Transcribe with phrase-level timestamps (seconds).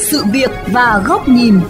[0.00, 1.60] sự việc và góc nhìn.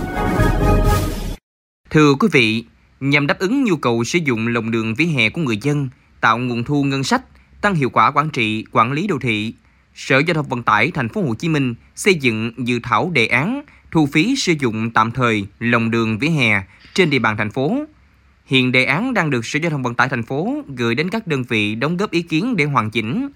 [1.90, 2.64] Thưa quý vị,
[3.00, 5.88] nhằm đáp ứng nhu cầu sử dụng lòng đường vỉa hè của người dân,
[6.21, 7.22] tạo nguồn thu ngân sách,
[7.61, 9.55] tăng hiệu quả quản trị, quản lý đô thị,
[9.95, 13.27] Sở Giao thông Vận tải Thành phố Hồ Chí Minh xây dựng dự thảo đề
[13.27, 16.62] án thu phí sử dụng tạm thời lòng đường vỉa hè
[16.95, 17.84] trên địa bàn thành phố.
[18.47, 21.27] Hiện đề án đang được Sở Giao thông Vận tải thành phố gửi đến các
[21.27, 23.28] đơn vị đóng góp ý kiến để hoàn chỉnh.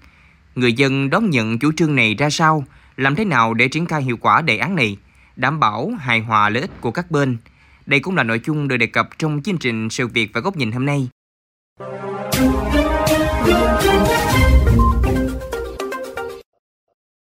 [0.55, 2.65] Người dân đón nhận chủ trương này ra sao?
[2.97, 4.97] Làm thế nào để triển khai hiệu quả đề án này,
[5.35, 7.37] đảm bảo hài hòa lợi ích của các bên?
[7.85, 10.57] Đây cũng là nội dung được đề cập trong chương trình Sự việc và góc
[10.57, 11.09] nhìn hôm nay.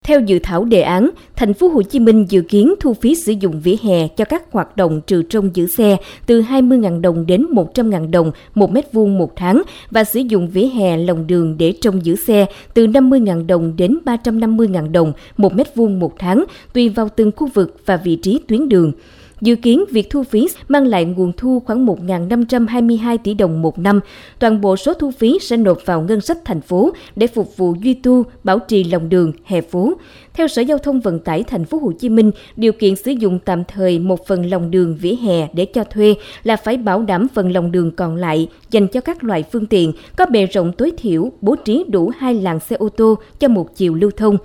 [0.06, 3.32] Theo dự thảo đề án, thành phố Hồ Chí Minh dự kiến thu phí sử
[3.32, 5.96] dụng vỉa hè cho các hoạt động trừ trông giữ xe
[6.26, 10.66] từ 20.000 đồng đến 100.000 đồng một mét vuông một tháng và sử dụng vỉa
[10.66, 15.74] hè lòng đường để trông giữ xe từ 50.000 đồng đến 350.000 đồng một mét
[15.74, 18.92] vuông một tháng tùy vào từng khu vực và vị trí tuyến đường.
[19.40, 24.00] Dự kiến việc thu phí mang lại nguồn thu khoảng 1.522 tỷ đồng một năm.
[24.38, 27.74] Toàn bộ số thu phí sẽ nộp vào ngân sách thành phố để phục vụ
[27.82, 29.92] duy tu, bảo trì lòng đường, hè phố.
[30.34, 33.38] Theo Sở Giao thông Vận tải thành phố Hồ Chí Minh, điều kiện sử dụng
[33.44, 37.26] tạm thời một phần lòng đường vỉa hè để cho thuê là phải bảo đảm
[37.34, 40.92] phần lòng đường còn lại dành cho các loại phương tiện có bề rộng tối
[40.96, 44.36] thiểu, bố trí đủ hai làn xe ô tô cho một chiều lưu thông.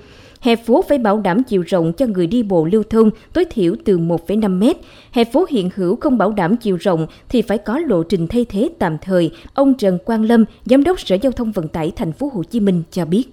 [0.42, 3.76] Hè phố phải bảo đảm chiều rộng cho người đi bộ lưu thông tối thiểu
[3.86, 4.78] từ 1,5 mét.
[5.12, 8.46] Hè phố hiện hữu không bảo đảm chiều rộng thì phải có lộ trình thay
[8.50, 9.32] thế tạm thời.
[9.54, 12.60] Ông Trần Quang Lâm, Giám đốc Sở Giao thông Vận tải Thành phố Hồ Chí
[12.60, 13.24] Minh cho biết.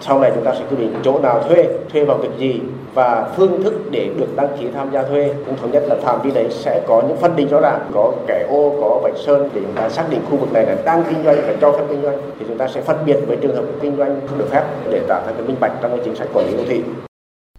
[0.00, 2.60] Sau này chúng ta sẽ quy định chỗ nào thuê, thuê vào việc gì
[2.94, 5.34] và phương thức để được đăng ký tham gia thuê.
[5.46, 8.12] Cũng thống nhất là phạm vi đấy sẽ có những phân định rõ ràng, có
[8.26, 11.04] kẻ ô, có vạch sơn để chúng ta xác định khu vực này là đang
[11.08, 13.54] kinh doanh và cho phép kinh doanh thì chúng ta sẽ phân biệt với trường
[13.54, 16.16] hợp kinh doanh không được phép để tạo ra cái minh bạch trong cái chính
[16.16, 16.82] sách quản lý đô thị.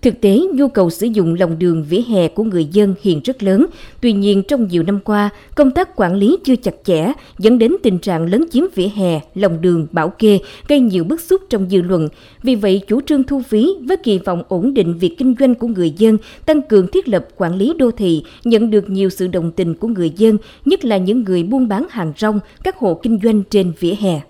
[0.01, 3.43] Thực tế, nhu cầu sử dụng lòng đường vỉa hè của người dân hiện rất
[3.43, 3.65] lớn.
[4.01, 7.75] Tuy nhiên, trong nhiều năm qua, công tác quản lý chưa chặt chẽ, dẫn đến
[7.83, 11.69] tình trạng lấn chiếm vỉa hè, lòng đường, bảo kê, gây nhiều bức xúc trong
[11.69, 12.09] dư luận.
[12.43, 15.67] Vì vậy, chủ trương thu phí với kỳ vọng ổn định việc kinh doanh của
[15.67, 19.51] người dân, tăng cường thiết lập quản lý đô thị, nhận được nhiều sự đồng
[19.51, 23.19] tình của người dân, nhất là những người buôn bán hàng rong, các hộ kinh
[23.23, 24.21] doanh trên vỉa hè.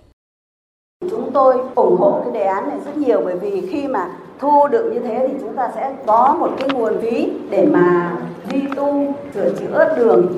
[1.09, 4.67] Chúng tôi ủng hộ cái đề án này rất nhiều bởi vì khi mà thu
[4.67, 8.11] được như thế thì chúng ta sẽ có một cái nguồn phí để mà
[8.51, 10.37] duy tu sửa chữa đường.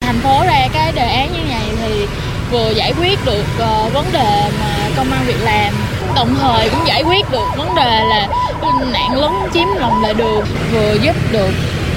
[0.00, 2.06] Thành phố ra cái đề án như này thì
[2.52, 5.72] vừa giải quyết được uh, vấn đề mà công an việc làm
[6.16, 8.28] đồng thời cũng giải quyết được vấn đề là
[8.60, 11.50] ừ, nạn lấn chiếm lòng lề đường vừa giúp được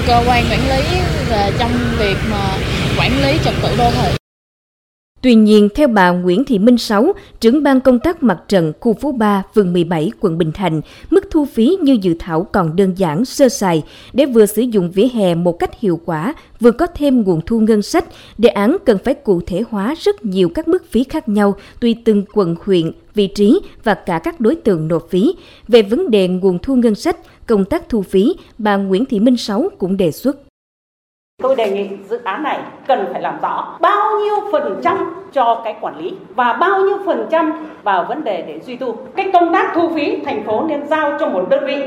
[0.06, 2.56] cơ quan quản lý về trong việc mà
[2.98, 4.27] quản lý trật tự đô thị.
[5.22, 8.92] Tuy nhiên, theo bà Nguyễn Thị Minh Sáu, trưởng ban công tác mặt trận khu
[8.92, 10.80] phố 3, phường 17, quận Bình Thạnh,
[11.10, 14.90] mức thu phí như dự thảo còn đơn giản, sơ sài để vừa sử dụng
[14.90, 18.04] vỉa hè một cách hiệu quả, vừa có thêm nguồn thu ngân sách.
[18.38, 21.96] Đề án cần phải cụ thể hóa rất nhiều các mức phí khác nhau tùy
[22.04, 25.34] từng quận huyện, vị trí và cả các đối tượng nộp phí.
[25.68, 29.36] Về vấn đề nguồn thu ngân sách, công tác thu phí, bà Nguyễn Thị Minh
[29.36, 30.47] Sáu cũng đề xuất
[31.42, 35.60] Tôi đề nghị dự án này cần phải làm rõ bao nhiêu phần trăm cho
[35.64, 38.96] cái quản lý và bao nhiêu phần trăm vào vấn đề để duy tu.
[39.16, 41.84] Cái công tác thu phí thành phố nên giao cho một đơn vị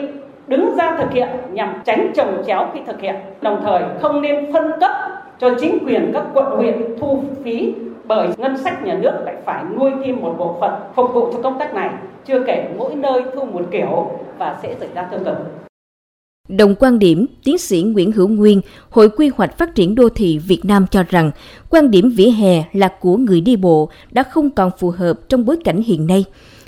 [0.48, 3.16] đứng ra thực hiện nhằm tránh trồng chéo khi thực hiện.
[3.42, 4.92] Đồng thời không nên phân cấp
[5.40, 9.64] cho chính quyền các quận huyện thu phí bởi ngân sách nhà nước lại phải
[9.80, 11.90] nuôi thêm một bộ phận phục vụ cho công tác này.
[12.26, 15.34] Chưa kể mỗi nơi thu một kiểu và sẽ xảy ra tương tự.
[16.50, 20.38] Đồng quan điểm, tiến sĩ Nguyễn Hữu Nguyên, Hội Quy hoạch Phát triển Đô thị
[20.38, 21.32] Việt Nam cho rằng,
[21.70, 25.46] quan điểm vỉa hè là của người đi bộ đã không còn phù hợp trong
[25.46, 26.26] bối cảnh hiện nay.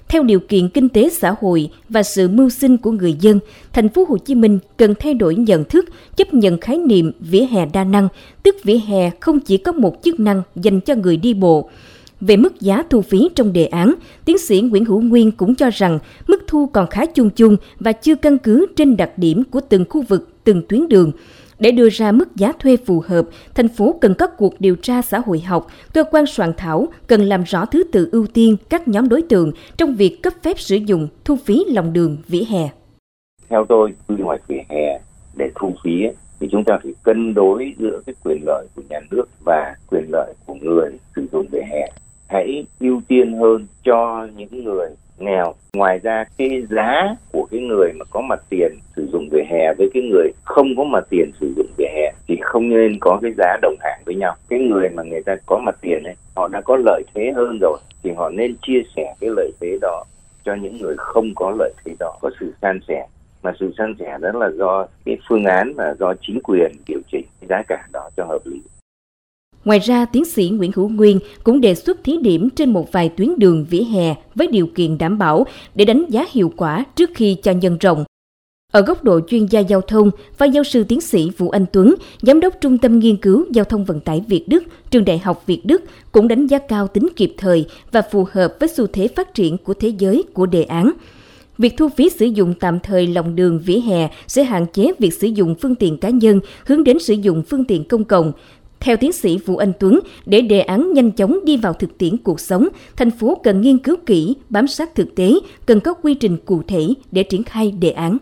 [0.07, 3.39] Theo điều kiện kinh tế xã hội và sự mưu sinh của người dân,
[3.73, 5.85] thành phố Hồ Chí Minh cần thay đổi nhận thức,
[6.15, 8.07] chấp nhận khái niệm vỉa hè đa năng,
[8.43, 11.69] tức vỉa hè không chỉ có một chức năng dành cho người đi bộ,
[12.21, 13.93] về mức giá thu phí trong đề án,
[14.25, 17.91] tiến sĩ Nguyễn Hữu Nguyên cũng cho rằng mức thu còn khá chung chung và
[17.91, 21.11] chưa căn cứ trên đặc điểm của từng khu vực, từng tuyến đường.
[21.59, 23.25] Để đưa ra mức giá thuê phù hợp,
[23.55, 27.21] thành phố cần có cuộc điều tra xã hội học, cơ quan soạn thảo cần
[27.21, 30.75] làm rõ thứ tự ưu tiên các nhóm đối tượng trong việc cấp phép sử
[30.75, 32.69] dụng thu phí lòng đường vỉa hè.
[33.49, 34.99] Theo tôi, quy hoạch vỉa hè
[35.35, 36.03] để thu phí
[36.39, 40.03] thì chúng ta phải cân đối giữa cái quyền lợi của nhà nước và quyền
[40.11, 41.87] lợi của người sử dụng vỉa hè
[42.33, 45.53] hãy ưu tiên hơn cho những người nghèo.
[45.73, 49.73] Ngoài ra, cái giá của cái người mà có mặt tiền sử dụng vỉa hè
[49.77, 53.19] với cái người không có mặt tiền sử dụng vỉa hè thì không nên có
[53.21, 54.35] cái giá đồng hạng với nhau.
[54.49, 57.57] Cái người mà người ta có mặt tiền ấy, họ đã có lợi thế hơn
[57.61, 60.03] rồi thì họ nên chia sẻ cái lợi thế đó
[60.45, 62.17] cho những người không có lợi thế đó.
[62.21, 63.07] Có sự san sẻ,
[63.43, 66.99] mà sự san sẻ đó là do cái phương án và do chính quyền điều
[67.11, 68.61] chỉnh, giá cả đó cho hợp lý.
[69.65, 73.09] Ngoài ra, tiến sĩ Nguyễn Hữu Nguyên cũng đề xuất thí điểm trên một vài
[73.09, 75.45] tuyến đường vỉa hè với điều kiện đảm bảo
[75.75, 78.03] để đánh giá hiệu quả trước khi cho nhân rộng.
[78.71, 81.95] Ở góc độ chuyên gia giao thông, phó giáo sư tiến sĩ Vũ Anh Tuấn,
[82.21, 85.43] giám đốc Trung tâm Nghiên cứu Giao thông Vận tải Việt Đức, Trường Đại học
[85.45, 85.81] Việt Đức
[86.11, 89.57] cũng đánh giá cao tính kịp thời và phù hợp với xu thế phát triển
[89.57, 90.91] của thế giới của đề án.
[91.57, 95.13] Việc thu phí sử dụng tạm thời lòng đường vỉa hè sẽ hạn chế việc
[95.13, 98.31] sử dụng phương tiện cá nhân hướng đến sử dụng phương tiện công cộng,
[98.83, 102.17] theo tiến sĩ Vũ Anh Tuấn, để đề án nhanh chóng đi vào thực tiễn
[102.17, 105.33] cuộc sống, thành phố cần nghiên cứu kỹ, bám sát thực tế,
[105.65, 108.17] cần có quy trình cụ thể để triển khai đề án.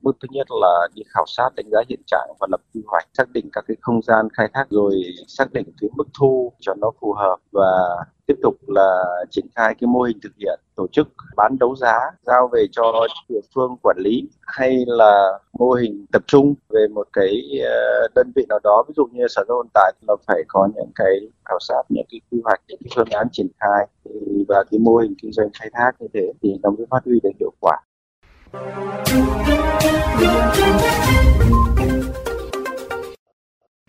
[0.00, 3.08] Bước thứ nhất là đi khảo sát đánh giá hiện trạng và lập quy hoạch,
[3.18, 6.74] xác định các cái không gian khai thác rồi xác định cái mức thu cho
[6.74, 7.96] nó phù hợp và
[8.26, 11.98] tiếp tục là triển khai cái mô hình thực hiện tổ chức bán đấu giá
[12.22, 17.08] giao về cho địa phương quản lý hay là mô hình tập trung về một
[17.12, 18.84] cái ờ, đơn vị nào đó.
[18.88, 21.82] Ví dụ như sở giao thông vận tải là phải có những cái khảo sát
[21.88, 24.10] những cái quy hoạch những cái phương án triển khai ừ,
[24.48, 27.20] và cái mô hình kinh doanh khai thác như thế thì nó mới phát huy
[27.22, 27.76] được hiệu quả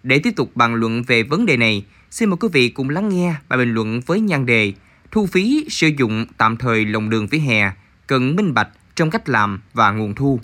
[0.03, 3.09] để tiếp tục bàn luận về vấn đề này, xin mời quý vị cùng lắng
[3.09, 4.73] nghe bài bình luận với nhan đề
[5.11, 7.71] Thu phí sử dụng tạm thời lòng đường vỉa hè
[8.07, 10.39] cần minh bạch trong cách làm và nguồn thu.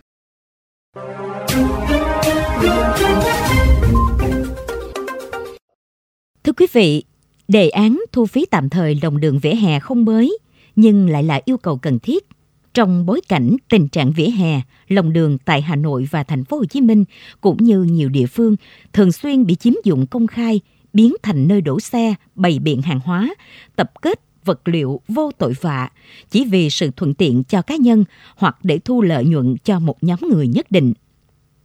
[6.43, 7.03] Thưa quý vị,
[7.47, 10.37] đề án thu phí tạm thời lòng đường vỉa hè không mới,
[10.75, 12.25] nhưng lại là yêu cầu cần thiết
[12.75, 16.57] trong bối cảnh tình trạng vỉa hè, lòng đường tại Hà Nội và thành phố
[16.57, 17.05] Hồ Chí Minh
[17.41, 18.55] cũng như nhiều địa phương
[18.93, 20.61] thường xuyên bị chiếm dụng công khai,
[20.93, 23.35] biến thành nơi đổ xe, bày biện hàng hóa,
[23.75, 25.89] tập kết vật liệu vô tội vạ
[26.29, 28.03] chỉ vì sự thuận tiện cho cá nhân
[28.35, 30.93] hoặc để thu lợi nhuận cho một nhóm người nhất định.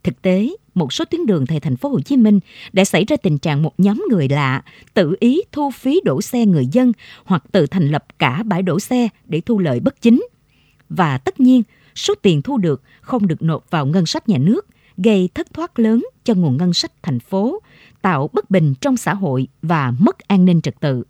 [0.03, 2.39] Thực tế, một số tuyến đường tại thành phố Hồ Chí Minh
[2.73, 4.63] đã xảy ra tình trạng một nhóm người lạ
[4.93, 6.91] tự ý thu phí đổ xe người dân
[7.25, 10.21] hoặc tự thành lập cả bãi đổ xe để thu lợi bất chính
[10.95, 11.63] và tất nhiên
[11.95, 14.67] số tiền thu được không được nộp vào ngân sách nhà nước,
[14.97, 17.59] gây thất thoát lớn cho nguồn ngân sách thành phố,
[18.01, 21.03] tạo bất bình trong xã hội và mất an ninh trật tự.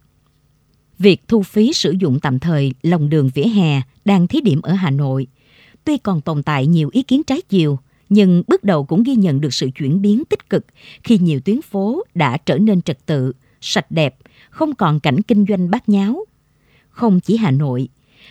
[1.00, 4.74] Việc thu phí sử dụng tạm thời lòng đường vỉa hè đang thí điểm ở
[4.74, 5.28] Hà Nội.
[5.84, 7.80] Tuy còn tồn tại nhiều ý kiến trái chiều,
[8.10, 10.66] nhưng bước đầu cũng ghi nhận được sự chuyển biến tích cực
[11.04, 14.16] khi nhiều tuyến phố đã trở nên trật tự, sạch đẹp,
[14.50, 16.26] không còn cảnh kinh doanh bát nháo.
[16.90, 17.90] Không chỉ Hà Nội,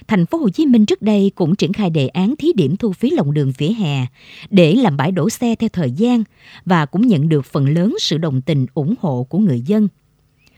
[0.08, 2.92] thành phố Hồ Chí Minh trước đây cũng triển khai đề án thí điểm thu
[2.92, 4.06] phí lòng đường vỉa hè
[4.50, 6.24] để làm bãi đổ xe theo thời gian
[6.64, 9.88] và cũng nhận được phần lớn sự đồng tình ủng hộ của người dân.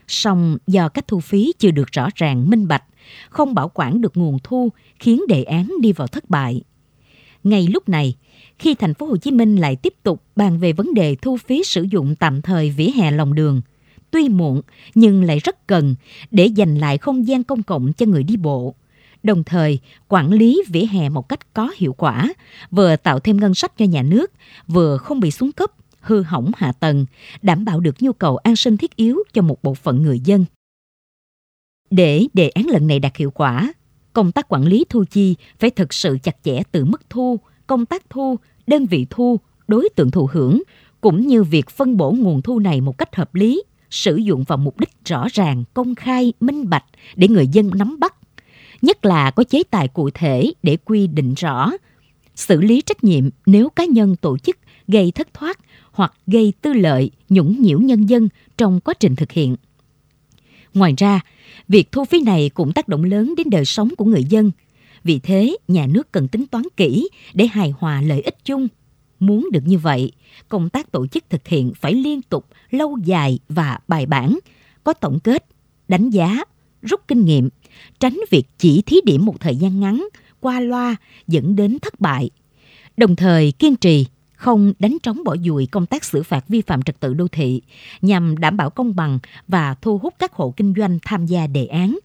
[0.07, 2.83] Song do cách thu phí chưa được rõ ràng minh bạch,
[3.29, 4.69] không bảo quản được nguồn thu
[4.99, 6.61] khiến đề án đi vào thất bại.
[7.43, 8.15] Ngay lúc này,
[8.59, 11.63] khi thành phố Hồ Chí Minh lại tiếp tục bàn về vấn đề thu phí
[11.63, 13.61] sử dụng tạm thời vỉa hè lòng đường,
[14.11, 14.61] tuy muộn
[14.95, 15.95] nhưng lại rất cần
[16.31, 18.75] để dành lại không gian công cộng cho người đi bộ
[19.23, 22.33] đồng thời quản lý vỉa hè một cách có hiệu quả,
[22.71, 24.31] vừa tạo thêm ngân sách cho nhà nước,
[24.67, 27.05] vừa không bị xuống cấp, hư hỏng hạ tầng,
[27.41, 30.45] đảm bảo được nhu cầu an sinh thiết yếu cho một bộ phận người dân.
[31.89, 33.73] Để đề án lần này đạt hiệu quả,
[34.13, 37.85] công tác quản lý thu chi phải thực sự chặt chẽ từ mức thu, công
[37.85, 38.35] tác thu,
[38.67, 40.63] đơn vị thu, đối tượng thụ hưởng,
[41.01, 44.57] cũng như việc phân bổ nguồn thu này một cách hợp lý, sử dụng vào
[44.57, 48.15] mục đích rõ ràng, công khai, minh bạch để người dân nắm bắt
[48.83, 51.71] nhất là có chế tài cụ thể để quy định rõ
[52.35, 55.59] xử lý trách nhiệm nếu cá nhân tổ chức gây thất thoát
[55.91, 59.55] hoặc gây tư lợi nhũng nhiễu nhân dân trong quá trình thực hiện.
[60.73, 61.19] Ngoài ra,
[61.67, 64.51] việc thu phí này cũng tác động lớn đến đời sống của người dân.
[65.03, 68.67] Vì thế, nhà nước cần tính toán kỹ để hài hòa lợi ích chung.
[69.19, 70.11] Muốn được như vậy,
[70.49, 74.39] công tác tổ chức thực hiện phải liên tục, lâu dài và bài bản,
[74.83, 75.45] có tổng kết,
[75.87, 76.43] đánh giá,
[76.83, 77.49] rút kinh nghiệm
[77.99, 80.07] tránh việc chỉ thí điểm một thời gian ngắn,
[80.39, 80.95] qua loa
[81.27, 82.29] dẫn đến thất bại.
[82.97, 86.81] Đồng thời kiên trì không đánh trống bỏ dùi công tác xử phạt vi phạm
[86.81, 87.61] trật tự đô thị
[88.01, 91.65] nhằm đảm bảo công bằng và thu hút các hộ kinh doanh tham gia đề
[91.65, 91.97] án.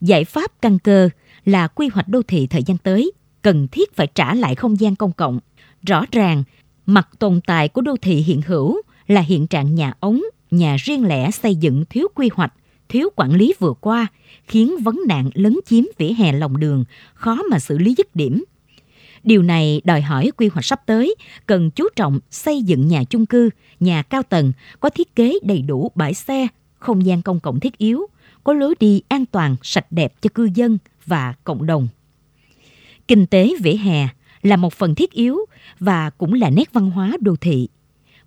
[0.00, 1.08] Giải pháp căn cơ
[1.44, 4.96] là quy hoạch đô thị thời gian tới cần thiết phải trả lại không gian
[4.96, 5.38] công cộng.
[5.86, 6.44] Rõ ràng,
[6.86, 11.06] mặt tồn tại của đô thị hiện hữu là hiện trạng nhà ống, nhà riêng
[11.06, 12.52] lẻ xây dựng thiếu quy hoạch,
[12.92, 14.06] thiếu quản lý vừa qua
[14.46, 16.84] khiến vấn nạn lấn chiếm vỉa hè lòng đường
[17.14, 18.44] khó mà xử lý dứt điểm.
[19.24, 21.14] Điều này đòi hỏi quy hoạch sắp tới
[21.46, 25.62] cần chú trọng xây dựng nhà chung cư, nhà cao tầng có thiết kế đầy
[25.62, 28.06] đủ bãi xe, không gian công cộng thiết yếu,
[28.44, 31.88] có lối đi an toàn, sạch đẹp cho cư dân và cộng đồng.
[33.08, 34.08] Kinh tế vỉa hè
[34.42, 35.38] là một phần thiết yếu
[35.78, 37.68] và cũng là nét văn hóa đô thị.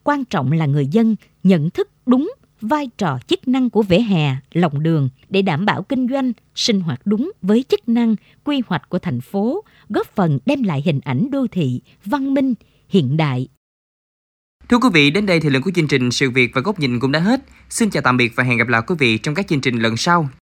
[0.04, 2.32] Quan trọng là người dân nhận thức đúng
[2.68, 6.82] vai trò chức năng của vỉa hè, lòng đường để đảm bảo kinh doanh, sinh
[6.82, 11.00] hoạt đúng với chức năng, quy hoạch của thành phố, góp phần đem lại hình
[11.04, 12.54] ảnh đô thị, văn minh,
[12.90, 13.48] hiện đại.
[14.70, 17.00] Thưa quý vị, đến đây thì lượng của chương trình Sự việc và góc nhìn
[17.00, 17.42] cũng đã hết.
[17.70, 19.98] Xin chào tạm biệt và hẹn gặp lại quý vị trong các chương trình lần
[19.98, 20.30] sau.